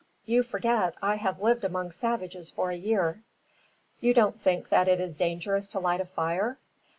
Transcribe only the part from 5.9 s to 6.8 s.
a fire?"